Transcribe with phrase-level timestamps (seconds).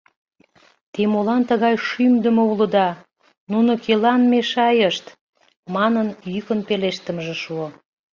[0.93, 2.89] «Те молан тыгай шӱмдымӧ улыда,
[3.51, 5.05] нуно кӧлан мешайышт?»
[5.75, 7.67] манын, йӱкын пелештымыже шуо.